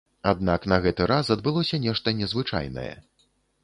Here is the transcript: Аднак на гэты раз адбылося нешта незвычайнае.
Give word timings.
Аднак 0.29 0.65
на 0.73 0.79
гэты 0.85 1.07
раз 1.13 1.31
адбылося 1.37 1.83
нешта 1.87 2.19
незвычайнае. 2.25 2.93